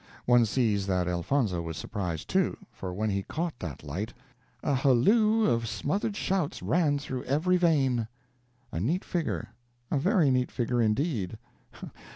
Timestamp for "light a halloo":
3.83-5.45